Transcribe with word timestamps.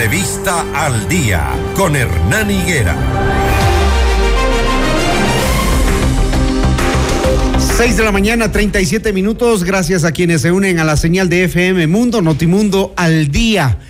Entrevista 0.00 0.64
al 0.76 1.08
día 1.08 1.50
con 1.74 1.96
Hernán 1.96 2.48
Higuera. 2.48 2.96
6 7.76 7.96
de 7.96 8.04
la 8.04 8.12
mañana, 8.12 8.52
37 8.52 9.12
minutos. 9.12 9.64
Gracias 9.64 10.04
a 10.04 10.12
quienes 10.12 10.42
se 10.42 10.52
unen 10.52 10.78
a 10.78 10.84
la 10.84 10.96
señal 10.96 11.28
de 11.28 11.42
FM 11.42 11.88
Mundo, 11.88 12.22
Notimundo 12.22 12.94
al 12.96 13.32
día. 13.32 13.80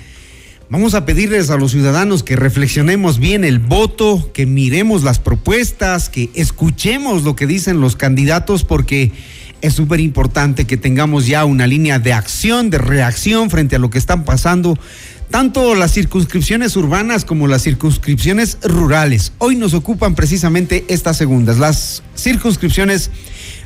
Vamos 0.71 0.95
a 0.95 1.05
pedirles 1.05 1.51
a 1.51 1.59
los 1.59 1.73
ciudadanos 1.73 2.23
que 2.23 2.37
reflexionemos 2.37 3.19
bien 3.19 3.45
el 3.45 3.59
voto, 3.59 4.31
que 4.33 4.47
miremos 4.47 5.03
las 5.03 5.19
propuestas, 5.19 6.09
que 6.09 6.31
escuchemos 6.33 7.23
lo 7.23 7.37
que 7.37 7.47
dicen 7.47 7.83
los 7.83 7.97
candidatos, 7.97 8.65
porque 8.65 9.13
es 9.61 9.75
súper 9.75 10.01
importante 10.01 10.67
que 10.67 10.77
tengamos 10.79 11.27
ya 11.27 11.45
una 11.45 11.67
línea 11.67 11.99
de 11.99 12.13
acción, 12.13 12.71
de 12.71 12.79
reacción 12.79 13.51
frente 13.51 13.77
a 13.77 13.79
lo 13.79 13.91
que 13.91 13.99
están 13.99 14.25
pasando, 14.25 14.79
tanto 15.31 15.75
las 15.75 15.93
circunscripciones 15.93 16.77
urbanas 16.77 17.25
como 17.25 17.47
las 17.47 17.63
circunscripciones 17.63 18.59
rurales. 18.63 19.33
Hoy 19.39 19.57
nos 19.57 19.75
ocupan 19.75 20.15
precisamente 20.15 20.85
estas 20.89 21.17
segundas, 21.17 21.59
las 21.59 22.03
circunscripciones 22.17 23.11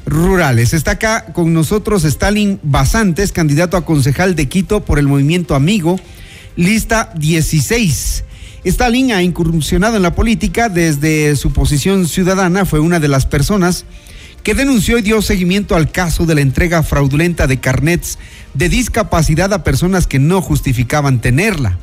rurales. 0.06 0.74
Está 0.74 0.92
acá 0.92 1.26
con 1.32 1.52
nosotros 1.52 2.04
Stalin 2.04 2.58
Basantes, 2.62 3.32
candidato 3.32 3.76
a 3.76 3.84
concejal 3.84 4.34
de 4.34 4.48
Quito 4.48 4.84
por 4.84 4.98
el 4.98 5.08
movimiento 5.08 5.54
Amigo 5.54 5.98
lista 6.56 7.12
16. 7.16 8.24
Stalin 8.64 9.12
ha 9.12 9.22
incursionado 9.22 9.96
en 9.96 10.02
la 10.02 10.14
política 10.14 10.68
desde 10.68 11.34
su 11.36 11.52
posición 11.52 12.06
ciudadana, 12.06 12.64
fue 12.64 12.80
una 12.80 13.00
de 13.00 13.08
las 13.08 13.26
personas 13.26 13.84
que 14.42 14.54
denunció 14.54 14.98
y 14.98 15.02
dio 15.02 15.22
seguimiento 15.22 15.76
al 15.76 15.90
caso 15.90 16.26
de 16.26 16.34
la 16.34 16.40
entrega 16.40 16.82
fraudulenta 16.82 17.46
de 17.46 17.60
carnets 17.60 18.18
de 18.54 18.68
discapacidad 18.68 19.52
a 19.52 19.64
personas 19.64 20.06
que 20.06 20.18
no 20.18 20.42
justificaban 20.42 21.20
tenerla. 21.20 21.78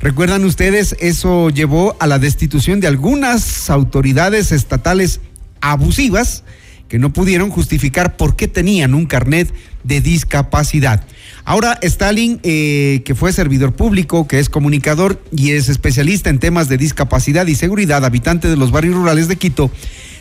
Recuerdan 0.00 0.44
ustedes, 0.44 0.94
eso 1.00 1.50
llevó 1.50 1.96
a 2.00 2.06
la 2.06 2.18
destitución 2.18 2.80
de 2.80 2.86
algunas 2.86 3.70
autoridades 3.70 4.52
estatales 4.52 5.20
abusivas 5.60 6.44
que 6.88 6.98
no 6.98 7.12
pudieron 7.12 7.50
justificar 7.50 8.16
por 8.16 8.36
qué 8.36 8.46
tenían 8.46 8.94
un 8.94 9.06
carnet 9.06 9.52
de 9.82 10.00
discapacidad. 10.00 11.04
Ahora 11.44 11.78
Stalin, 11.82 12.40
eh, 12.42 13.02
que 13.04 13.14
fue 13.14 13.32
servidor 13.32 13.74
público, 13.74 14.28
que 14.28 14.38
es 14.38 14.48
comunicador 14.48 15.22
y 15.32 15.52
es 15.52 15.68
especialista 15.68 16.30
en 16.30 16.38
temas 16.38 16.68
de 16.68 16.76
discapacidad 16.76 17.46
y 17.46 17.54
seguridad, 17.54 18.04
habitante 18.04 18.48
de 18.48 18.56
los 18.56 18.70
barrios 18.70 18.94
rurales 18.94 19.28
de 19.28 19.36
Quito, 19.36 19.70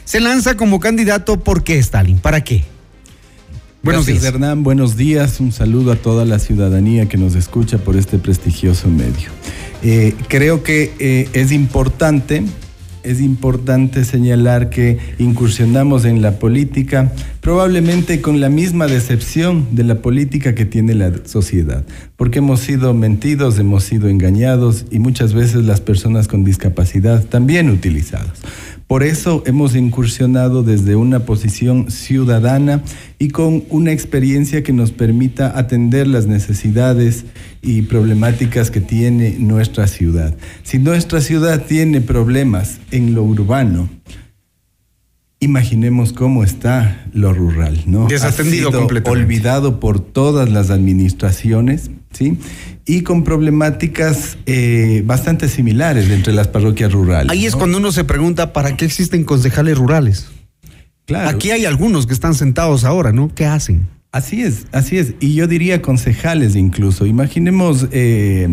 se 0.06 0.20
lanza 0.20 0.56
como 0.56 0.80
candidato. 0.80 1.38
¿Por 1.40 1.64
qué 1.64 1.78
Stalin? 1.80 2.20
¿Para 2.20 2.44
qué? 2.44 2.64
Buenos 3.84 4.06
días. 4.06 4.24
Hernán. 4.24 4.64
Buenos 4.64 4.96
días. 4.96 5.40
Un 5.40 5.52
saludo 5.52 5.92
a 5.92 5.96
toda 5.96 6.26
la 6.26 6.40
ciudadanía 6.40 7.08
que 7.08 7.18
nos 7.18 7.36
escucha 7.36 7.78
por 7.78 7.96
este 7.98 8.18
prestigioso 8.18 8.88
medio. 8.88 9.30
Eh, 9.84 10.16
creo 10.28 10.64
que 10.64 10.94
eh, 11.00 11.30
es 11.34 11.52
importante 11.52 12.44
es 13.06 13.22
importante 13.22 14.04
señalar 14.04 14.70
que 14.70 14.98
incursionamos 15.20 16.06
en 16.06 16.22
la 16.22 16.40
política 16.40 17.12
probablemente 17.40 18.20
con 18.20 18.42
la 18.42 18.50
misma 18.50 18.88
decepción 18.88 19.68
de 19.72 19.84
la 19.84 20.02
política 20.02 20.56
que 20.56 20.66
tiene 20.66 20.96
la 20.96 21.12
sociedad, 21.26 21.86
porque 22.18 22.40
hemos 22.40 22.62
sido 22.62 22.94
mentidos, 22.94 23.60
hemos 23.60 23.84
sido 23.84 24.10
engañados 24.10 24.86
y 24.90 25.00
muchas 25.00 25.34
veces 25.34 25.66
las 25.66 25.82
personas 25.82 26.28
con 26.28 26.44
discapacidad 26.44 27.24
también 27.24 27.70
utilizadas. 27.70 28.40
Por 28.88 29.02
eso 29.02 29.42
hemos 29.48 29.76
incursionado 29.76 30.62
desde 30.62 30.96
una 30.96 31.22
posición 31.22 31.90
ciudadana 31.90 32.84
y 33.18 33.30
con 33.30 33.64
una 33.70 33.92
experiencia 33.92 34.62
que 34.62 34.74
nos 34.74 34.92
permita 34.92 35.58
atender 35.58 36.08
las 36.08 36.28
necesidades 36.28 37.26
y 37.64 37.82
problemáticas 37.84 38.70
que 38.70 38.82
tiene 38.82 39.38
nuestra 39.40 39.88
ciudad. 39.88 40.36
Si 40.62 40.78
nuestra 40.78 41.20
ciudad 41.22 41.66
tiene 41.66 42.00
problemas 42.00 42.80
en 42.92 43.16
lo 43.16 43.24
urbano, 43.24 43.90
imaginemos 45.40 46.14
cómo 46.14 46.44
está 46.44 47.08
lo 47.12 47.34
rural, 47.34 47.82
¿no? 47.88 48.08
Desatendido 48.08 48.72
completamente. 48.72 49.24
Olvidado 49.24 49.80
por 49.80 50.00
todas 50.00 50.50
las 50.50 50.70
administraciones, 50.70 51.90
¿sí? 52.16 52.38
y 52.86 53.02
con 53.02 53.24
problemáticas 53.24 54.38
eh, 54.46 55.02
bastante 55.06 55.50
similares 55.50 56.10
entre 56.10 56.34
las 56.34 56.48
parroquias 56.48 56.92
rurales. 56.92 57.32
Ahí 57.32 57.46
es 57.46 57.56
cuando 57.56 57.80
uno 57.80 57.92
se 57.92 58.04
pregunta, 58.04 58.54
¿para 58.54 58.78
qué 58.78 58.86
existen 58.86 59.24
concejales 59.24 59.78
rurales? 59.78 60.28
Claro. 61.06 61.30
Aquí 61.30 61.52
hay 61.52 61.66
algunos 61.66 62.06
que 62.08 62.14
están 62.14 62.36
sentados 62.36 62.84
ahora, 62.84 63.12
¿no? 63.12 63.34
¿Qué 63.34 63.46
hacen? 63.46 63.88
Así 64.12 64.44
es, 64.44 64.68
así 64.72 64.98
es. 64.98 65.16
Y 65.20 65.34
yo 65.34 65.48
diría 65.48 65.82
concejales 65.82 66.56
incluso. 66.56 67.06
Imaginemos 67.06 67.88
eh, 67.92 68.48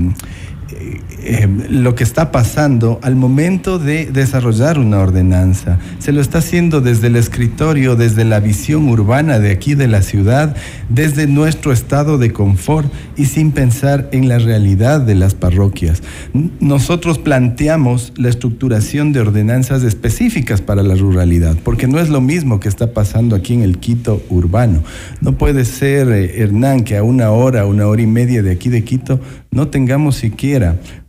eh, 1.24 1.48
lo 1.68 1.94
que 1.94 2.04
está 2.04 2.32
pasando 2.32 2.98
al 3.02 3.14
momento 3.14 3.78
de 3.78 4.06
desarrollar 4.06 4.78
una 4.78 4.98
ordenanza. 4.98 5.78
Se 5.98 6.12
lo 6.12 6.20
está 6.20 6.38
haciendo 6.38 6.80
desde 6.80 7.06
el 7.06 7.16
escritorio, 7.16 7.96
desde 7.96 8.24
la 8.24 8.40
visión 8.40 8.88
urbana 8.88 9.38
de 9.38 9.50
aquí 9.50 9.74
de 9.74 9.88
la 9.88 10.02
ciudad, 10.02 10.56
desde 10.88 11.26
nuestro 11.26 11.72
estado 11.72 12.18
de 12.18 12.32
confort 12.32 12.92
y 13.16 13.26
sin 13.26 13.52
pensar 13.52 14.08
en 14.12 14.28
la 14.28 14.38
realidad 14.38 15.00
de 15.00 15.14
las 15.14 15.34
parroquias. 15.34 16.02
Nosotros 16.60 17.18
planteamos 17.18 18.12
la 18.16 18.28
estructuración 18.28 19.12
de 19.12 19.20
ordenanzas 19.20 19.82
específicas 19.82 20.60
para 20.60 20.82
la 20.82 20.94
ruralidad, 20.94 21.56
porque 21.62 21.86
no 21.86 22.00
es 22.00 22.08
lo 22.08 22.20
mismo 22.20 22.60
que 22.60 22.68
está 22.68 22.92
pasando 22.92 23.36
aquí 23.36 23.54
en 23.54 23.62
el 23.62 23.78
Quito 23.78 24.22
urbano. 24.28 24.82
No 25.20 25.38
puede 25.38 25.64
ser, 25.64 26.08
eh, 26.10 26.42
Hernán, 26.42 26.84
que 26.84 26.96
a 26.96 27.02
una 27.02 27.30
hora, 27.30 27.66
una 27.66 27.86
hora 27.86 28.02
y 28.02 28.06
media 28.06 28.42
de 28.42 28.50
aquí 28.50 28.68
de 28.68 28.84
Quito 28.84 29.20
no 29.50 29.68
tengamos 29.68 30.16
siquiera 30.16 30.61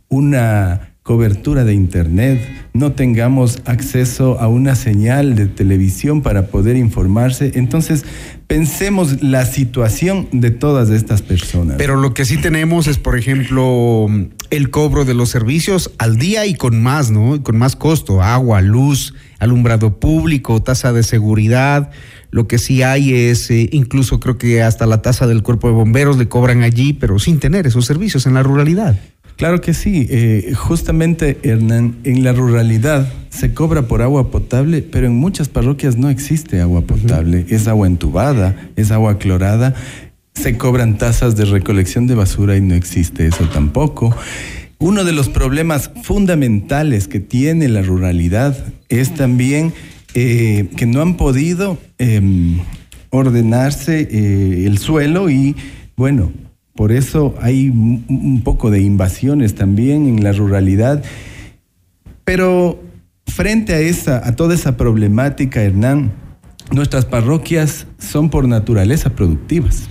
una 0.08 0.94
cobertura 1.04 1.64
de 1.64 1.74
Internet, 1.74 2.40
no 2.72 2.92
tengamos 2.92 3.60
acceso 3.66 4.40
a 4.40 4.48
una 4.48 4.74
señal 4.74 5.34
de 5.34 5.48
televisión 5.48 6.22
para 6.22 6.46
poder 6.46 6.76
informarse. 6.76 7.52
Entonces, 7.56 8.06
pensemos 8.46 9.22
la 9.22 9.44
situación 9.44 10.28
de 10.32 10.50
todas 10.50 10.88
estas 10.88 11.20
personas. 11.20 11.76
Pero 11.76 11.96
lo 11.96 12.14
que 12.14 12.24
sí 12.24 12.38
tenemos 12.38 12.86
es, 12.86 12.96
por 12.96 13.18
ejemplo, 13.18 14.06
el 14.48 14.70
cobro 14.70 15.04
de 15.04 15.12
los 15.12 15.28
servicios 15.28 15.92
al 15.98 16.16
día 16.16 16.46
y 16.46 16.54
con 16.54 16.82
más, 16.82 17.10
¿no? 17.10 17.42
Con 17.42 17.58
más 17.58 17.76
costo, 17.76 18.22
agua, 18.22 18.62
luz, 18.62 19.12
alumbrado 19.38 20.00
público, 20.00 20.62
tasa 20.62 20.94
de 20.94 21.02
seguridad. 21.02 21.90
Lo 22.30 22.48
que 22.48 22.56
sí 22.56 22.82
hay 22.82 23.12
es, 23.12 23.50
eh, 23.50 23.68
incluso 23.72 24.20
creo 24.20 24.38
que 24.38 24.62
hasta 24.62 24.86
la 24.86 25.02
tasa 25.02 25.26
del 25.26 25.42
cuerpo 25.42 25.68
de 25.68 25.74
bomberos 25.74 26.16
le 26.16 26.28
cobran 26.28 26.62
allí, 26.62 26.94
pero 26.94 27.18
sin 27.18 27.40
tener 27.40 27.66
esos 27.66 27.84
servicios 27.84 28.24
en 28.24 28.32
la 28.32 28.42
ruralidad. 28.42 28.96
Claro 29.36 29.60
que 29.60 29.74
sí. 29.74 30.06
Eh, 30.10 30.52
justamente, 30.54 31.38
Hernán, 31.42 31.96
en 32.04 32.22
la 32.22 32.32
ruralidad 32.32 33.12
se 33.30 33.52
cobra 33.52 33.82
por 33.82 34.00
agua 34.00 34.30
potable, 34.30 34.82
pero 34.82 35.06
en 35.06 35.16
muchas 35.16 35.48
parroquias 35.48 35.96
no 35.96 36.08
existe 36.08 36.60
agua 36.60 36.82
potable. 36.82 37.46
Es 37.48 37.66
agua 37.66 37.86
entubada, 37.86 38.70
es 38.76 38.90
agua 38.92 39.18
clorada. 39.18 39.74
Se 40.34 40.56
cobran 40.56 40.98
tasas 40.98 41.36
de 41.36 41.44
recolección 41.44 42.06
de 42.06 42.14
basura 42.14 42.56
y 42.56 42.60
no 42.60 42.74
existe 42.74 43.26
eso 43.26 43.48
tampoco. 43.48 44.14
Uno 44.78 45.04
de 45.04 45.12
los 45.12 45.28
problemas 45.28 45.90
fundamentales 46.02 47.08
que 47.08 47.20
tiene 47.20 47.68
la 47.68 47.82
ruralidad 47.82 48.56
es 48.88 49.14
también 49.14 49.72
eh, 50.14 50.68
que 50.76 50.86
no 50.86 51.00
han 51.00 51.16
podido 51.16 51.78
em, 51.98 52.60
ordenarse 53.10 54.08
eh, 54.10 54.66
el 54.66 54.78
suelo 54.78 55.30
y, 55.30 55.56
bueno, 55.96 56.32
por 56.74 56.92
eso 56.92 57.34
hay 57.40 57.68
un 57.68 58.42
poco 58.44 58.70
de 58.70 58.80
invasiones 58.80 59.54
también 59.54 60.06
en 60.06 60.24
la 60.24 60.32
ruralidad. 60.32 61.02
Pero 62.24 62.82
frente 63.26 63.74
a, 63.74 64.28
a 64.28 64.36
toda 64.36 64.54
esa 64.54 64.76
problemática, 64.76 65.62
Hernán, 65.62 66.12
nuestras 66.72 67.04
parroquias 67.04 67.86
son 67.98 68.30
por 68.30 68.48
naturaleza 68.48 69.10
productivas. 69.10 69.88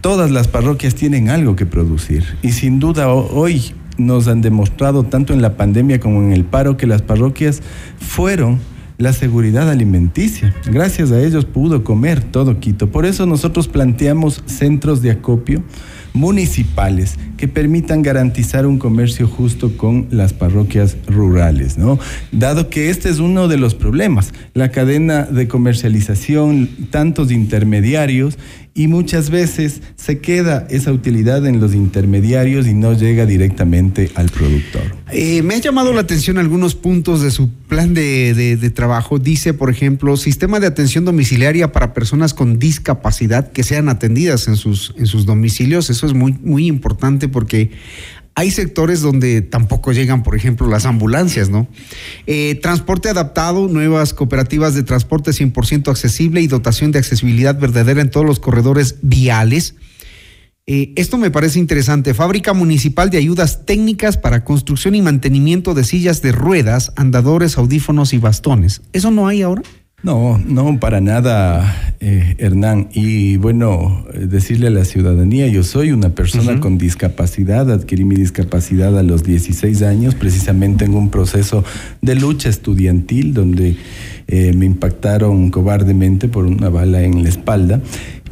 Todas 0.00 0.30
las 0.30 0.48
parroquias 0.48 0.94
tienen 0.94 1.30
algo 1.30 1.56
que 1.56 1.66
producir 1.66 2.24
y 2.42 2.52
sin 2.52 2.78
duda 2.78 3.08
hoy 3.08 3.72
nos 3.96 4.28
han 4.28 4.40
demostrado 4.40 5.04
tanto 5.04 5.32
en 5.32 5.40
la 5.40 5.56
pandemia 5.56 6.00
como 6.00 6.22
en 6.22 6.32
el 6.32 6.44
paro 6.44 6.76
que 6.76 6.86
las 6.86 7.02
parroquias 7.02 7.62
fueron 7.98 8.58
la 8.98 9.12
seguridad 9.12 9.70
alimenticia. 9.70 10.54
Gracias 10.70 11.10
a 11.10 11.20
ellos 11.20 11.44
pudo 11.44 11.84
comer 11.84 12.22
todo 12.22 12.60
Quito. 12.60 12.90
Por 12.90 13.06
eso 13.06 13.26
nosotros 13.26 13.68
planteamos 13.68 14.42
centros 14.46 15.02
de 15.02 15.10
acopio 15.10 15.62
municipales 16.14 17.16
que 17.36 17.48
permitan 17.48 18.02
garantizar 18.02 18.66
un 18.66 18.78
comercio 18.78 19.26
justo 19.26 19.76
con 19.76 20.06
las 20.10 20.32
parroquias 20.32 20.96
rurales, 21.08 21.76
¿no? 21.76 21.98
Dado 22.30 22.70
que 22.70 22.88
este 22.88 23.08
es 23.08 23.18
uno 23.18 23.48
de 23.48 23.58
los 23.58 23.74
problemas, 23.74 24.32
la 24.54 24.70
cadena 24.70 25.24
de 25.24 25.48
comercialización, 25.48 26.68
tantos 26.90 27.32
intermediarios 27.32 28.38
y 28.76 28.88
muchas 28.88 29.30
veces 29.30 29.82
se 29.94 30.18
queda 30.18 30.66
esa 30.68 30.90
utilidad 30.90 31.46
en 31.46 31.60
los 31.60 31.74
intermediarios 31.74 32.66
y 32.66 32.74
no 32.74 32.92
llega 32.92 33.24
directamente 33.24 34.10
al 34.16 34.28
productor. 34.30 34.82
Eh, 35.12 35.42
me 35.42 35.54
ha 35.54 35.58
llamado 35.58 35.92
la 35.92 36.00
atención 36.00 36.38
algunos 36.38 36.74
puntos 36.74 37.22
de 37.22 37.30
su 37.30 37.48
plan 37.50 37.94
de, 37.94 38.72
trabajo. 38.74 39.20
Dice, 39.20 39.54
por 39.54 39.70
ejemplo, 39.70 40.16
sistema 40.16 40.58
de 40.58 40.66
atención 40.66 41.04
domiciliaria 41.04 41.70
para 41.70 41.94
personas 41.94 42.34
con 42.34 42.58
discapacidad 42.58 43.52
que 43.52 43.62
sean 43.62 43.88
atendidas 43.88 44.48
en 44.48 44.56
sus, 44.56 44.92
en 44.98 45.06
sus 45.06 45.24
domicilios. 45.24 45.88
Eso 45.88 46.06
es 46.06 46.12
muy, 46.12 46.32
muy 46.42 46.66
importante 46.66 47.28
porque 47.28 47.70
hay 48.36 48.50
sectores 48.50 49.00
donde 49.00 49.42
tampoco 49.42 49.92
llegan, 49.92 50.22
por 50.22 50.34
ejemplo, 50.34 50.68
las 50.68 50.86
ambulancias, 50.86 51.50
¿no? 51.50 51.68
Eh, 52.26 52.56
transporte 52.56 53.08
adaptado, 53.08 53.68
nuevas 53.68 54.12
cooperativas 54.12 54.74
de 54.74 54.82
transporte 54.82 55.30
100% 55.30 55.88
accesible 55.88 56.40
y 56.40 56.48
dotación 56.48 56.90
de 56.90 56.98
accesibilidad 56.98 57.58
verdadera 57.58 58.00
en 58.00 58.10
todos 58.10 58.26
los 58.26 58.40
corredores 58.40 58.96
viales. 59.02 59.76
Eh, 60.66 60.92
esto 60.96 61.18
me 61.18 61.30
parece 61.30 61.58
interesante. 61.58 62.14
Fábrica 62.14 62.54
Municipal 62.54 63.10
de 63.10 63.18
Ayudas 63.18 63.66
Técnicas 63.66 64.16
para 64.16 64.44
Construcción 64.44 64.94
y 64.94 65.02
Mantenimiento 65.02 65.74
de 65.74 65.84
Sillas 65.84 66.22
de 66.22 66.32
Ruedas, 66.32 66.92
Andadores, 66.96 67.56
Audífonos 67.58 68.14
y 68.14 68.18
Bastones. 68.18 68.82
¿Eso 68.92 69.10
no 69.10 69.28
hay 69.28 69.42
ahora? 69.42 69.62
No, 70.04 70.38
no, 70.46 70.78
para 70.78 71.00
nada, 71.00 71.94
eh, 71.98 72.34
Hernán. 72.36 72.90
Y 72.92 73.38
bueno, 73.38 74.04
eh, 74.12 74.26
decirle 74.26 74.66
a 74.66 74.70
la 74.70 74.84
ciudadanía, 74.84 75.48
yo 75.48 75.62
soy 75.62 75.92
una 75.92 76.10
persona 76.10 76.60
con 76.60 76.76
discapacidad, 76.76 77.70
adquirí 77.72 78.04
mi 78.04 78.14
discapacidad 78.14 78.98
a 78.98 79.02
los 79.02 79.24
16 79.24 79.80
años, 79.80 80.14
precisamente 80.14 80.84
en 80.84 80.92
un 80.92 81.08
proceso 81.08 81.64
de 82.02 82.16
lucha 82.16 82.50
estudiantil 82.50 83.32
donde 83.32 83.76
eh, 84.28 84.52
me 84.52 84.66
impactaron 84.66 85.50
cobardemente 85.50 86.28
por 86.28 86.44
una 86.44 86.68
bala 86.68 87.02
en 87.02 87.22
la 87.22 87.30
espalda. 87.30 87.80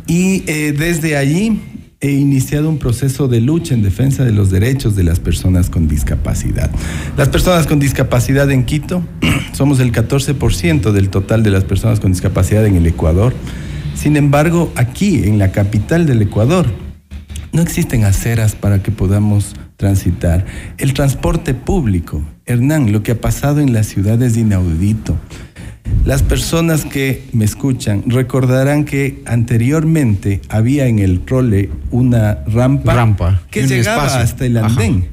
Y 0.07 0.41
desde 0.41 1.17
allí 1.17 1.59
he 2.03 2.11
iniciado 2.11 2.69
un 2.69 2.79
proceso 2.79 3.29
de 3.29 3.41
lucha 3.41 3.75
en 3.75 3.83
defensa 3.83 4.25
de 4.25 4.33
los 4.33 4.51
derechos 4.51 4.97
de 4.97 5.05
las 5.05 5.21
personas 5.21 5.71
con 5.71 5.87
discapacidad. 5.87 6.69
Las 7.17 7.29
personas 7.29 7.69
con 7.69 7.79
discapacidad 7.79 8.51
en 8.51 8.65
Quito 8.65 9.05
somos 9.53 9.79
el 9.79 9.93
14% 9.93 10.91
del 10.91 11.11
total 11.11 11.45
de 11.45 11.51
las 11.51 11.63
personas 11.63 12.01
con 12.01 12.11
discapacidad 12.11 12.67
en 12.67 12.75
el 12.75 12.87
Ecuador. 12.87 13.33
Sin 13.95 14.17
embargo, 14.17 14.73
aquí 14.75 15.23
en 15.23 15.39
la 15.39 15.53
capital 15.53 16.05
del 16.05 16.23
Ecuador 16.23 16.67
no 17.53 17.63
existen 17.63 18.05
aceras 18.05 18.57
para 18.57 18.83
que 18.83 18.91
podamos 18.91 19.55
transitar. 19.77 20.45
El 20.79 20.95
transporte 20.95 21.55
público, 21.55 22.25
Hernán, 22.47 22.91
lo 22.91 23.05
que 23.05 23.13
ha 23.13 23.21
pasado 23.21 23.61
en 23.61 23.73
la 23.73 23.85
ciudad 23.85 24.21
es 24.23 24.37
inaudito. 24.37 25.17
Las 26.05 26.23
personas 26.25 26.85
que 26.85 27.23
me 27.33 27.45
escuchan 27.45 28.03
recordarán 28.07 28.85
que 28.85 29.23
anteriormente 29.25 30.41
había 30.49 30.87
en 30.87 30.99
el 30.99 31.21
trole 31.21 31.71
una 31.93 32.43
rampa, 32.47 33.43
que 33.51 33.67
llegaba 33.69 34.21
hasta 34.21 34.45
el 34.45 34.57
andén. 34.57 35.09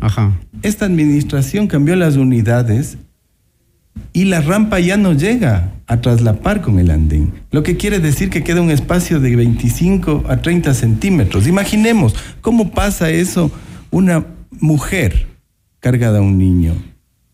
Esta 0.63 0.86
administración 0.86 1.68
cambió 1.68 1.95
las 1.95 2.16
unidades 2.16 2.98
y 4.13 4.25
la 4.25 4.42
rampa 4.42 4.80
ya 4.80 4.98
no 4.98 5.13
llega 5.13 5.74
a 5.86 6.01
traslapar 6.01 6.62
con 6.62 6.80
el 6.80 6.89
andén. 6.89 7.33
Lo 7.51 7.62
que 7.62 7.77
quiere 7.77 8.00
decir 8.00 8.31
que 8.31 8.44
queda 8.44 8.62
un 8.62 8.71
espacio 8.71 9.19
de 9.19 9.36
25 9.36 10.25
a 10.27 10.38
30 10.38 10.74
centímetros. 10.74 11.48
Imaginemos 11.48 12.16
cómo 12.42 12.71
pasa 12.71 13.12
eso 13.12 13.51
una 13.92 14.25
mujer 14.60 15.27
cargada 15.80 16.18
a 16.18 16.21
un 16.21 16.38
niño 16.39 16.74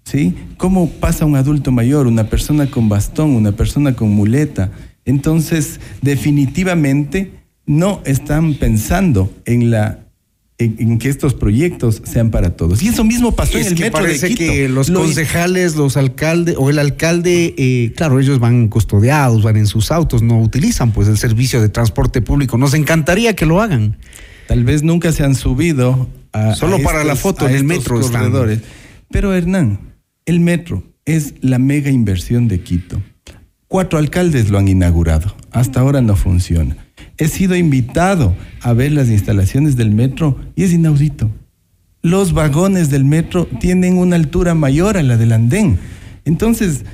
¿sí? 0.05 0.35
¿Cómo 0.57 0.89
pasa 0.89 1.25
un 1.25 1.35
adulto 1.35 1.71
mayor, 1.71 2.07
una 2.07 2.29
persona 2.29 2.69
con 2.71 2.87
bastón, 2.87 3.31
una 3.31 3.51
persona 3.51 3.95
con 3.95 4.11
muleta? 4.11 4.71
Entonces, 5.03 5.79
definitivamente 6.01 7.31
no 7.65 8.01
están 8.05 8.53
pensando 8.53 9.31
en 9.45 9.71
la 9.71 9.99
en, 10.57 10.99
que 10.99 11.09
estos 11.09 11.33
proyectos 11.33 12.01
sean 12.05 12.31
para 12.31 12.55
todos. 12.55 12.81
Y 12.81 12.87
eso 12.87 13.03
mismo 13.03 13.33
pasó 13.33 13.57
en 13.57 13.67
el 13.67 13.77
metro 13.77 13.99
parece 13.99 14.29
de 14.29 14.35
Quito. 14.35 14.51
que 14.53 14.69
los 14.69 14.89
concejales, 14.89 15.75
los 15.75 15.97
alcaldes 15.97 16.55
o 16.57 16.69
el 16.69 16.79
alcalde, 16.79 17.53
eh, 17.57 17.91
claro, 17.95 18.21
ellos 18.21 18.39
van 18.39 18.69
custodiados, 18.69 19.43
van 19.43 19.57
en 19.57 19.67
sus 19.67 19.91
autos, 19.91 20.21
no 20.21 20.39
utilizan 20.39 20.91
pues 20.91 21.09
el 21.09 21.17
servicio 21.17 21.61
de 21.61 21.67
transporte 21.67 22.21
público. 22.21 22.57
Nos 22.57 22.73
encantaría 22.73 23.35
que 23.35 23.45
lo 23.45 23.61
hagan. 23.61 23.97
Tal 24.47 24.63
vez 24.63 24.81
nunca 24.81 25.11
se 25.11 25.23
han 25.23 25.35
subido 25.35 26.07
a 26.31 26.55
solo 26.55 26.79
para 26.81 27.03
la 27.03 27.17
foto 27.17 27.49
en 27.49 27.55
el 27.55 27.63
metro 27.65 27.99
corredores. 27.99 28.61
Pero 29.11 29.33
Hernán, 29.33 29.94
el 30.25 30.39
metro 30.39 30.83
es 31.05 31.35
la 31.41 31.59
mega 31.59 31.91
inversión 31.91 32.47
de 32.47 32.61
Quito. 32.61 33.01
Cuatro 33.67 33.99
alcaldes 33.99 34.49
lo 34.49 34.57
han 34.57 34.67
inaugurado. 34.67 35.35
Hasta 35.51 35.79
ahora 35.79 36.01
no 36.01 36.15
funciona. 36.15 36.77
He 37.17 37.27
sido 37.27 37.55
invitado 37.55 38.35
a 38.61 38.73
ver 38.73 38.91
las 38.91 39.09
instalaciones 39.09 39.75
del 39.75 39.91
metro 39.91 40.39
y 40.55 40.63
es 40.63 40.73
inaudito. 40.73 41.29
Los 42.01 42.33
vagones 42.33 42.89
del 42.89 43.05
metro 43.05 43.47
tienen 43.59 43.97
una 43.97 44.15
altura 44.15 44.53
mayor 44.53 44.97
a 44.97 45.03
la 45.03 45.17
del 45.17 45.31
andén. 45.31 45.79
Entonces, 46.25 46.85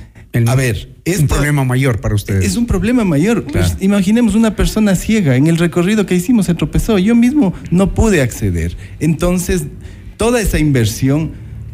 a 0.46 0.54
ver, 0.54 0.94
es 1.04 1.20
un 1.20 1.28
problema 1.28 1.64
mayor 1.64 2.00
para 2.00 2.14
ustedes. 2.14 2.44
Es 2.44 2.56
un 2.56 2.66
problema 2.66 3.04
mayor. 3.04 3.44
Pues, 3.44 3.76
imaginemos 3.80 4.34
una 4.34 4.56
persona 4.56 4.94
ciega. 4.94 5.36
En 5.36 5.46
el 5.46 5.58
recorrido 5.58 6.06
que 6.06 6.14
hicimos 6.14 6.46
se 6.46 6.54
tropezó. 6.54 6.98
Yo 6.98 7.14
mismo 7.14 7.52
no 7.70 7.94
pude 7.94 8.22
acceder. 8.22 8.76
Entonces, 9.00 9.64
toda 10.16 10.40
esa 10.40 10.58
inversión 10.58 11.32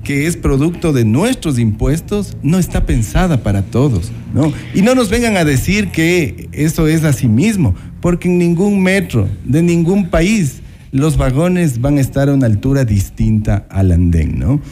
que 0.09 0.27
es 0.27 0.39
producto 0.39 0.95
de 0.95 1.05
nuestros 1.05 1.59
impuestos 1.59 2.35
no 2.43 2.59
está 2.59 2.87
pensada 2.87 3.43
para 3.43 3.61
todos, 3.61 4.11
¿no? 4.33 4.51
Y 4.73 4.81
no 4.81 4.95
nos 4.95 5.11
vengan 5.11 5.37
a 5.37 5.45
decir 5.45 5.89
que 5.89 6.49
eso 6.53 6.87
es 6.87 7.05
así 7.05 7.29
mismo, 7.29 7.75
porque 8.01 8.27
en 8.27 8.39
ningún 8.39 8.83
metro 8.83 9.29
de 9.45 9.61
ningún 9.61 10.09
país 10.09 10.63
los 10.93 11.19
vagones 11.19 11.83
van 11.83 11.99
a 11.99 12.01
estar 12.01 12.31
a 12.31 12.33
una 12.33 12.47
altura 12.47 12.87
distinta 12.87 13.67
al 13.69 13.93
andén, 13.93 14.39
¿no? 14.39 14.63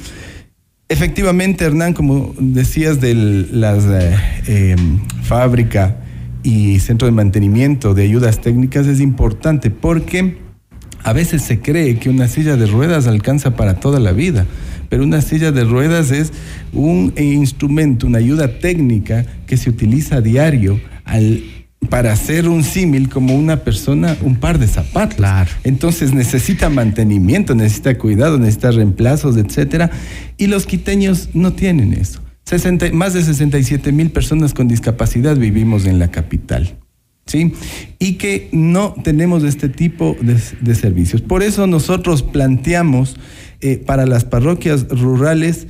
Efectivamente, 0.88 1.66
Hernán, 1.66 1.92
como 1.92 2.34
decías 2.38 3.02
de 3.02 3.12
la 3.52 3.76
eh, 3.76 4.16
em, 4.46 5.00
fábrica 5.22 5.98
y 6.44 6.80
centro 6.80 7.04
de 7.04 7.12
mantenimiento 7.12 7.92
de 7.92 8.04
ayudas 8.04 8.40
técnicas 8.40 8.86
es 8.86 9.00
importante 9.00 9.70
porque 9.70 10.45
a 11.06 11.12
veces 11.12 11.42
se 11.42 11.60
cree 11.60 11.98
que 11.98 12.10
una 12.10 12.28
silla 12.28 12.56
de 12.56 12.66
ruedas 12.66 13.06
alcanza 13.06 13.56
para 13.56 13.80
toda 13.80 14.00
la 14.00 14.12
vida 14.12 14.46
pero 14.88 15.04
una 15.04 15.20
silla 15.20 15.52
de 15.52 15.64
ruedas 15.64 16.10
es 16.10 16.32
un 16.72 17.12
instrumento, 17.16 18.06
una 18.06 18.18
ayuda 18.18 18.58
técnica 18.58 19.26
que 19.46 19.56
se 19.56 19.70
utiliza 19.70 20.16
a 20.16 20.20
diario 20.20 20.80
para 21.90 22.12
hacer 22.12 22.48
un 22.48 22.64
símil 22.64 23.08
como 23.08 23.34
una 23.34 23.58
persona, 23.58 24.16
un 24.22 24.36
par 24.36 24.58
de 24.58 24.66
zapatos. 24.66 25.16
Entonces 25.64 26.12
necesita 26.12 26.68
mantenimiento, 26.68 27.54
necesita 27.54 27.96
cuidado, 27.98 28.38
necesita 28.38 28.70
reemplazos, 28.70 29.36
etcétera. 29.36 29.90
Y 30.36 30.46
los 30.48 30.66
quiteños 30.66 31.30
no 31.34 31.52
tienen 31.52 31.92
eso. 31.92 32.20
más 32.92 33.12
de 33.14 33.22
67 33.22 33.92
mil 33.92 34.10
personas 34.10 34.54
con 34.54 34.68
discapacidad 34.68 35.36
vivimos 35.36 35.86
en 35.86 35.98
la 35.98 36.10
capital. 36.10 36.76
¿Sí? 37.26 37.52
Y 37.98 38.14
que 38.14 38.48
no 38.52 38.94
tenemos 39.02 39.42
este 39.42 39.68
tipo 39.68 40.16
de 40.20 40.74
servicios. 40.76 41.22
Por 41.22 41.42
eso 41.42 41.66
nosotros 41.66 42.22
planteamos 42.22 43.16
eh, 43.60 43.78
para 43.78 44.06
las 44.06 44.24
parroquias 44.24 44.86
rurales 44.88 45.66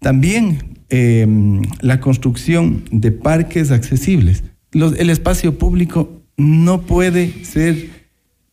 también 0.00 0.78
em, 0.88 1.62
la 1.80 2.00
construcción 2.00 2.84
de 2.90 3.12
parques 3.12 3.70
accesibles. 3.70 4.44
el 4.72 5.10
espacio 5.10 5.58
público 5.58 6.22
no 6.38 6.82
puede 6.82 7.44
ser 7.44 7.90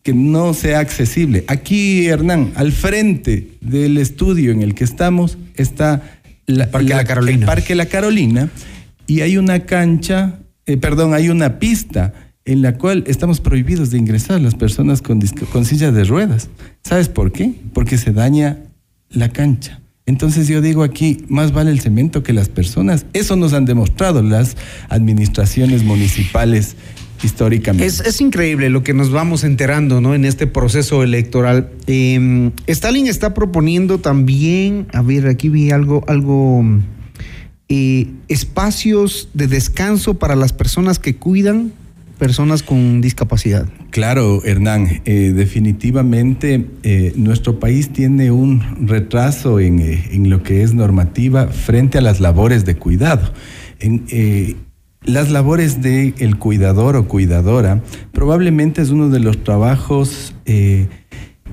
que 0.03 0.13
no 0.13 0.53
sea 0.53 0.79
accesible. 0.79 1.45
Aquí, 1.47 2.05
Hernán, 2.07 2.51
al 2.55 2.73
frente 2.73 3.51
del 3.61 3.97
estudio 3.97 4.51
en 4.51 4.61
el 4.61 4.75
que 4.75 4.83
estamos 4.83 5.37
está 5.55 6.19
la, 6.45 6.69
Parque 6.69 6.89
la, 6.89 7.05
Carolina. 7.05 7.39
el 7.39 7.45
Parque 7.45 7.75
La 7.75 7.85
Carolina 7.85 8.49
y 9.07 9.21
hay 9.21 9.37
una 9.37 9.61
cancha, 9.61 10.39
eh, 10.65 10.77
perdón, 10.77 11.13
hay 11.13 11.29
una 11.29 11.59
pista 11.59 12.13
en 12.45 12.61
la 12.61 12.77
cual 12.77 13.03
estamos 13.07 13.41
prohibidos 13.41 13.89
de 13.89 13.97
ingresar 13.97 14.39
las 14.39 14.55
personas 14.55 15.01
con, 15.01 15.19
con 15.51 15.65
sillas 15.65 15.93
de 15.93 16.03
ruedas. 16.03 16.49
¿Sabes 16.83 17.09
por 17.09 17.31
qué? 17.31 17.53
Porque 17.73 17.97
se 17.97 18.13
daña 18.13 18.59
la 19.09 19.29
cancha. 19.29 19.81
Entonces 20.05 20.47
yo 20.47 20.61
digo 20.61 20.83
aquí, 20.83 21.25
más 21.27 21.51
vale 21.51 21.71
el 21.71 21.79
cemento 21.79 22.21
que 22.21 22.33
las 22.33 22.47
personas. 22.47 23.07
Eso 23.13 23.35
nos 23.35 23.53
han 23.53 23.65
demostrado 23.65 24.21
las 24.21 24.55
administraciones 24.89 25.83
municipales 25.83 26.75
históricamente. 27.23 27.87
Es, 27.87 28.21
increíble 28.21 28.69
lo 28.69 28.83
que 28.83 28.93
nos 28.93 29.09
vamos 29.09 29.43
enterando 29.43 30.01
¿no? 30.01 30.13
en 30.13 30.25
este 30.25 30.45
proceso 30.45 31.01
electoral. 31.01 31.71
Em, 31.87 32.51
Stalin 32.67 33.07
está 33.07 33.33
proponiendo 33.33 33.97
también, 33.97 34.85
a 34.93 35.01
ver, 35.01 35.27
aquí 35.27 35.49
vi 35.49 35.71
algo, 35.71 36.03
algo, 36.07 36.63
eh, 37.69 38.11
espacios 38.27 39.29
de 39.33 39.47
descanso 39.47 40.19
para 40.19 40.35
las 40.35 40.53
personas 40.53 40.99
que 40.99 41.15
cuidan 41.15 41.73
personas 42.17 42.63
con 42.63 43.01
discapacidad. 43.01 43.67
Claro, 43.91 44.43
Hernán, 44.43 45.01
eh, 45.05 45.33
definitivamente 45.35 46.65
eh, 46.83 47.13
nuestro 47.15 47.59
país 47.59 47.89
tiene 47.93 48.31
un 48.31 48.87
retraso 48.87 49.59
en, 49.59 49.79
eh, 49.79 50.09
en, 50.11 50.29
lo 50.29 50.43
que 50.43 50.63
es 50.63 50.73
normativa 50.73 51.47
frente 51.47 51.97
a 51.97 52.01
las 52.01 52.19
labores 52.19 52.65
de 52.65 52.75
cuidado. 52.75 53.31
En, 53.79 54.65
las 55.03 55.29
labores 55.29 55.83
del 55.83 56.15
el 56.17 56.37
cuidador 56.37 56.95
o 56.95 57.07
cuidadora 57.07 57.83
probablemente 58.11 58.81
es 58.81 58.89
uno 58.89 59.09
de 59.09 59.19
los 59.19 59.43
trabajos 59.43 60.33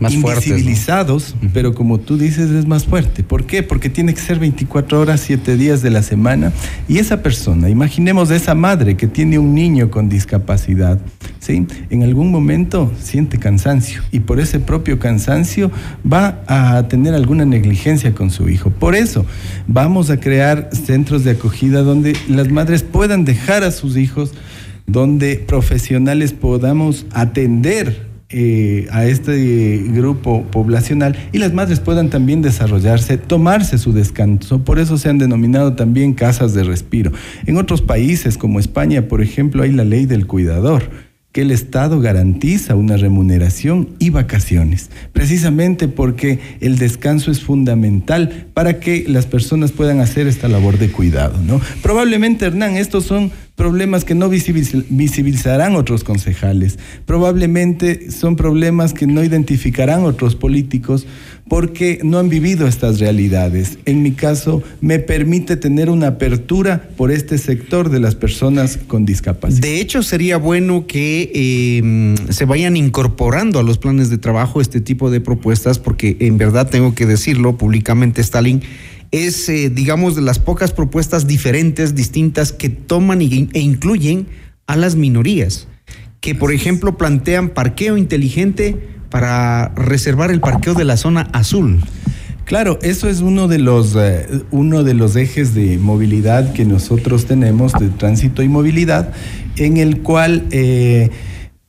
más 0.02 0.12
invisibilizados, 0.12 1.30
fuertes, 1.30 1.50
pero 1.54 1.74
como 1.74 1.98
tú 1.98 2.18
dices 2.18 2.50
es 2.50 2.66
más 2.66 2.84
fuerte. 2.84 3.22
¿Por 3.22 3.44
qué? 3.44 3.62
Porque 3.62 3.88
tiene 3.88 4.14
que 4.14 4.20
ser 4.20 4.38
24 4.38 5.00
horas, 5.00 5.20
7 5.20 5.56
días 5.56 5.82
de 5.82 5.90
la 5.90 6.02
semana 6.02 6.52
y 6.88 6.98
esa 6.98 7.22
persona, 7.22 7.68
imaginemos 7.68 8.30
esa 8.30 8.54
madre 8.54 8.96
que 8.96 9.06
tiene 9.06 9.38
un 9.38 9.54
niño 9.54 9.90
con 9.90 10.08
discapacidad, 10.08 10.98
¿sí? 11.38 11.66
En 11.90 12.02
algún 12.02 12.30
momento 12.30 12.92
siente 13.00 13.38
cansancio 13.38 14.02
y 14.10 14.20
por 14.20 14.40
ese 14.40 14.60
propio 14.60 14.98
cansancio 14.98 15.70
va 16.10 16.42
a 16.46 16.88
tener 16.88 17.14
alguna 17.14 17.44
negligencia 17.44 18.14
con 18.14 18.30
su 18.30 18.48
hijo. 18.48 18.70
Por 18.70 18.94
eso 18.94 19.24
vamos 19.66 20.10
a 20.10 20.18
crear 20.18 20.70
centros 20.72 21.24
de 21.24 21.32
acogida 21.32 21.82
donde 21.82 22.16
las 22.28 22.50
madres 22.50 22.82
puedan 22.82 23.24
dejar 23.24 23.64
a 23.64 23.70
sus 23.70 23.96
hijos 23.96 24.32
donde 24.86 25.36
profesionales 25.36 26.32
podamos 26.32 27.06
atender 27.12 28.11
eh, 28.32 28.86
a 28.90 29.04
este 29.04 29.84
grupo 29.88 30.44
poblacional 30.50 31.16
y 31.32 31.38
las 31.38 31.52
madres 31.52 31.80
puedan 31.80 32.10
también 32.10 32.42
desarrollarse, 32.42 33.18
tomarse 33.18 33.78
su 33.78 33.92
descanso. 33.92 34.64
Por 34.64 34.78
eso 34.78 34.96
se 34.96 35.08
han 35.08 35.18
denominado 35.18 35.74
también 35.74 36.14
casas 36.14 36.54
de 36.54 36.64
respiro. 36.64 37.12
En 37.46 37.58
otros 37.58 37.82
países 37.82 38.38
como 38.38 38.58
España, 38.58 39.08
por 39.08 39.22
ejemplo, 39.22 39.62
hay 39.62 39.72
la 39.72 39.84
ley 39.84 40.06
del 40.06 40.26
cuidador 40.26 40.84
que 41.32 41.40
el 41.40 41.50
Estado 41.50 41.98
garantiza 42.00 42.74
una 42.74 42.98
remuneración 42.98 43.88
y 43.98 44.10
vacaciones, 44.10 44.90
precisamente 45.12 45.88
porque 45.88 46.38
el 46.60 46.76
descanso 46.76 47.30
es 47.30 47.40
fundamental 47.40 48.48
para 48.52 48.78
que 48.80 49.06
las 49.08 49.24
personas 49.24 49.72
puedan 49.72 50.00
hacer 50.00 50.26
esta 50.26 50.48
labor 50.48 50.78
de 50.78 50.90
cuidado. 50.90 51.38
¿no? 51.42 51.60
Probablemente, 51.82 52.44
Hernán, 52.44 52.76
estos 52.76 53.04
son 53.04 53.32
problemas 53.56 54.04
que 54.04 54.14
no 54.14 54.28
visibilizarán 54.28 55.76
otros 55.76 56.04
concejales, 56.04 56.78
probablemente 57.06 58.10
son 58.10 58.36
problemas 58.36 58.94
que 58.94 59.06
no 59.06 59.22
identificarán 59.22 60.04
otros 60.04 60.34
políticos 60.34 61.06
porque 61.48 61.98
no 62.02 62.18
han 62.18 62.28
vivido 62.28 62.66
estas 62.66 62.98
realidades. 62.98 63.78
En 63.84 64.02
mi 64.02 64.12
caso, 64.12 64.62
me 64.80 65.00
permite 65.00 65.56
tener 65.56 65.90
una 65.90 66.06
apertura 66.08 66.88
por 66.96 67.10
este 67.10 67.36
sector 67.36 67.90
de 67.90 68.00
las 68.00 68.14
personas 68.14 68.78
con 68.78 69.04
discapacidad. 69.04 69.60
De 69.60 69.80
hecho, 69.80 70.02
sería 70.02 70.38
bueno 70.38 70.86
que 70.86 71.30
em, 71.78 72.16
se 72.32 72.46
vayan 72.46 72.76
incorporando 72.76 73.58
a 73.58 73.62
los 73.62 73.76
planes 73.76 74.08
de 74.08 74.18
trabajo 74.18 74.60
este 74.60 74.80
tipo 74.80 75.10
de 75.10 75.20
propuestas, 75.20 75.78
porque 75.78 76.16
en 76.20 76.38
verdad 76.38 76.70
tengo 76.70 76.94
que 76.94 77.06
decirlo 77.06 77.58
públicamente, 77.58 78.22
Stalin, 78.22 78.62
es, 79.12 79.48
eh, 79.48 79.70
digamos, 79.70 80.16
de 80.16 80.22
las 80.22 80.38
pocas 80.38 80.72
propuestas 80.72 81.26
diferentes, 81.26 81.94
distintas, 81.94 82.50
que 82.50 82.70
toman 82.70 83.20
e 83.20 83.60
incluyen 83.60 84.26
a 84.66 84.76
las 84.76 84.96
minorías, 84.96 85.68
que 86.20 86.34
por 86.34 86.52
ejemplo 86.52 86.96
plantean 86.96 87.50
parqueo 87.50 87.96
inteligente 87.96 88.76
para 89.10 89.68
reservar 89.76 90.30
el 90.30 90.40
parqueo 90.40 90.74
de 90.74 90.84
la 90.84 90.96
zona 90.96 91.28
azul. 91.32 91.80
Claro, 92.44 92.78
eso 92.82 93.08
es 93.08 93.20
uno 93.20 93.46
de 93.48 93.58
los 93.58 93.94
eh, 93.96 94.26
uno 94.50 94.82
de 94.82 94.94
los 94.94 95.14
ejes 95.14 95.54
de 95.54 95.78
movilidad 95.78 96.52
que 96.54 96.64
nosotros 96.64 97.26
tenemos 97.26 97.72
de 97.74 97.88
tránsito 97.90 98.42
y 98.42 98.48
movilidad, 98.48 99.12
en 99.56 99.76
el 99.76 100.00
cual 100.00 100.46
eh, 100.50 101.10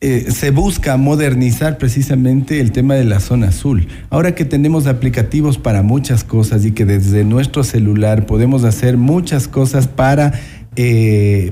eh, 0.06 0.32
se 0.32 0.52
busca 0.52 0.98
modernizar 0.98 1.78
precisamente 1.78 2.60
el 2.60 2.74
tema 2.74 2.96
de 2.96 3.06
la 3.06 3.22
zona 3.22 3.48
azul. 3.48 3.88
Ahora 4.10 4.36
que 4.36 4.44
tenemos 4.44 4.86
aplicativos 4.86 5.58
para 5.58 5.82
muchas 5.82 6.26
cosas 6.26 6.66
y 6.66 6.74
que 6.74 6.84
desde 6.84 7.24
nuestro 7.24 7.64
celular 7.64 8.26
podemos 8.26 8.66
hacer 8.66 8.98
muchas 8.98 9.48
cosas 9.48 9.88
para 9.88 10.34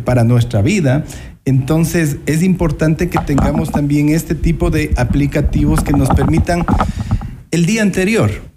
para 0.04 0.24
nuestra 0.24 0.64
vida, 0.64 1.06
entonces 1.46 2.18
es 2.26 2.42
importante 2.42 3.08
que 3.08 3.20
tengamos 3.20 3.72
también 3.72 4.10
este 4.10 4.36
tipo 4.36 4.72
de 4.72 4.92
aplicativos 4.98 5.82
que 5.82 5.94
nos 5.94 6.10
permitan 6.10 6.66
el 7.52 7.66
día 7.66 7.84
anterior. 7.84 8.51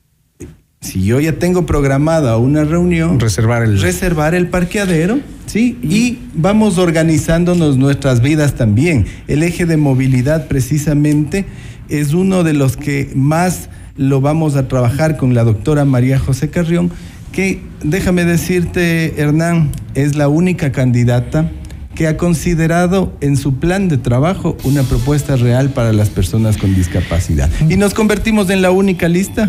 Si 0.85 1.03
yo 1.03 1.19
ya 1.19 1.39
tengo 1.39 1.65
programada 1.65 2.37
una 2.37 2.63
reunión, 2.63 3.19
reservar 3.19 3.63
el, 3.63 3.81
reservar 3.81 4.35
el 4.35 4.49
parqueadero, 4.49 5.19
¿sí? 5.47 5.79
Y 5.83 6.19
vamos 6.35 6.77
organizándonos 6.77 7.79
nuestras 7.79 8.21
vidas 8.21 8.55
también. 8.55 9.07
El 9.27 9.43
eje 9.43 9.65
de 9.65 9.79
movilidad 9.79 10.47
precisamente 10.47 11.47
es 11.89 12.13
uno 12.13 12.45
de 12.45 12.53
los 12.53 12.77
que 12.77 13.11
más 13.15 13.71
lo 13.97 14.21
vamos 14.21 14.57
a 14.57 14.69
trabajar 14.69 15.17
con 15.17 15.33
la 15.33 15.43
doctora 15.43 15.87
María 15.87 16.19
José 16.19 16.51
Carrión, 16.51 16.91
que 17.33 17.63
déjame 17.83 18.27
decirte, 18.27 19.19
Hernán, 19.19 19.71
es 19.95 20.17
la 20.17 20.29
única 20.29 20.71
candidata 20.71 21.51
que 21.95 22.09
ha 22.09 22.19
considerado 22.19 23.17
en 23.23 23.39
su 23.39 23.55
plan 23.55 23.89
de 23.89 23.97
trabajo 23.97 24.57
una 24.65 24.83
propuesta 24.83 25.37
real 25.37 25.71
para 25.71 25.95
las 25.95 26.11
personas 26.11 26.59
con 26.59 26.75
discapacidad. 26.75 27.49
Y 27.71 27.77
nos 27.79 27.95
convertimos 27.95 28.51
en 28.51 28.61
la 28.61 28.71
única 28.71 29.09
lista 29.09 29.49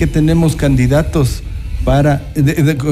que 0.00 0.06
tenemos 0.06 0.56
candidatos 0.56 1.42
para 1.84 2.32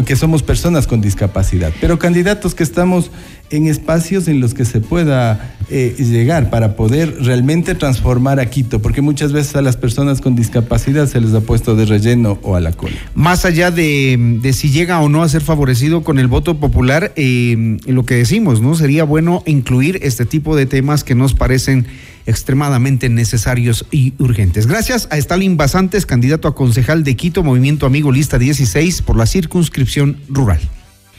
que 0.05 0.15
somos 0.15 0.43
personas 0.43 0.87
con 0.87 1.01
discapacidad, 1.01 1.73
pero 1.81 1.99
candidatos 1.99 2.55
que 2.55 2.63
estamos 2.63 3.11
en 3.51 3.67
espacios 3.67 4.29
en 4.29 4.41
los 4.41 4.55
que 4.55 4.65
se 4.65 4.81
pueda 4.81 5.55
eh, 5.71 5.95
llegar 5.99 6.51
para 6.51 6.77
poder 6.77 7.17
realmente 7.21 7.75
transformar 7.75 8.41
a 8.41 8.47
Quito, 8.47 8.81
porque 8.81 9.03
muchas 9.03 9.33
veces 9.33 9.57
a 9.57 9.63
las 9.63 9.77
personas 9.77 10.21
con 10.21 10.35
discapacidad 10.35 11.07
se 11.07 11.21
les 11.21 11.35
ha 11.35 11.41
puesto 11.41 11.77
de 11.77 11.87
relleno 11.87 12.39
o 12.43 12.57
a 12.57 12.61
la 12.61 12.73
cola. 12.73 12.97
Más 13.15 13.45
allá 13.45 13.71
de, 13.71 14.41
si 14.53 14.71
llega 14.71 15.01
o 15.01 15.09
no 15.09 15.23
a 15.23 15.29
ser 15.29 15.43
favorecido 15.43 16.03
con 16.03 16.19
el 16.19 16.27
voto 16.27 16.59
popular, 16.59 17.13
eh, 17.17 17.79
lo 17.87 18.05
que 18.05 18.15
decimos, 18.15 18.61
¿no? 18.61 18.75
Sería 18.75 19.05
bueno 19.05 19.43
incluir 19.47 19.99
este 20.03 20.27
tipo 20.27 20.57
de 20.57 20.67
temas 20.67 21.05
que 21.05 21.15
nos 21.15 21.35
parecen 21.35 21.87
extremadamente 22.27 23.09
necesarios 23.09 23.87
y 23.91 24.13
urgentes. 24.19 24.67
Gracias 24.67 25.09
a 25.11 25.17
Stalin 25.17 25.57
Basantes, 25.57 26.05
candidato 26.05 26.47
a 26.47 26.55
concejal 26.55 27.03
de 27.03 27.17
Quito, 27.17 27.43
Movimiento 27.43 27.87
Amigo 27.87 28.13
Lista 28.13 28.39
16 28.39 29.03
por 29.03 29.17
la 29.17 29.27
circunscripción 29.27 30.19
rural. 30.29 30.61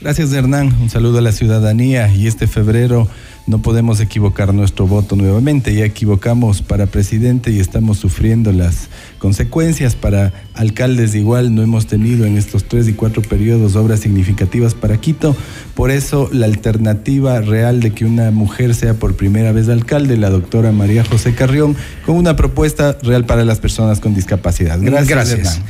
Gracias 0.00 0.32
Hernán, 0.32 0.74
un 0.80 0.88
saludo 0.88 1.18
a 1.18 1.20
la 1.20 1.30
ciudadanía 1.30 2.10
y 2.10 2.26
este 2.26 2.46
febrero 2.46 3.06
no 3.46 3.60
podemos 3.60 4.00
equivocar 4.00 4.54
nuestro 4.54 4.86
voto 4.86 5.16
nuevamente. 5.16 5.74
Ya 5.74 5.84
equivocamos 5.84 6.62
para 6.62 6.86
presidente 6.86 7.50
y 7.50 7.58
estamos 7.58 7.98
sufriendo 7.98 8.52
las 8.52 8.88
consecuencias. 9.18 9.96
Para 9.96 10.32
alcaldes 10.54 11.14
igual 11.14 11.54
no 11.54 11.62
hemos 11.62 11.86
tenido 11.86 12.24
en 12.24 12.38
estos 12.38 12.64
tres 12.64 12.88
y 12.88 12.92
cuatro 12.92 13.22
periodos 13.22 13.76
obras 13.76 14.00
significativas 14.00 14.74
para 14.74 14.98
Quito. 14.98 15.36
Por 15.74 15.90
eso 15.90 16.30
la 16.32 16.46
alternativa 16.46 17.40
real 17.40 17.80
de 17.80 17.92
que 17.92 18.04
una 18.04 18.30
mujer 18.30 18.74
sea 18.74 18.94
por 18.94 19.16
primera 19.16 19.52
vez 19.52 19.68
alcalde, 19.68 20.16
la 20.16 20.30
doctora 20.30 20.72
María 20.72 21.04
José 21.04 21.34
Carrión, 21.34 21.76
con 22.06 22.16
una 22.16 22.36
propuesta 22.36 22.96
real 23.02 23.26
para 23.26 23.44
las 23.44 23.58
personas 23.58 24.00
con 24.00 24.14
discapacidad. 24.14 24.78
Gracias. 24.80 25.08
Gracias. 25.08 25.60